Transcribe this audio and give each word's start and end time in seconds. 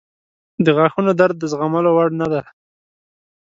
•د 0.65 0.67
غاښونو 0.77 1.11
درد 1.19 1.35
د 1.39 1.43
زغملو 1.51 1.89
وړ 1.93 2.09
نه 2.19 2.27
دی. 2.31 2.43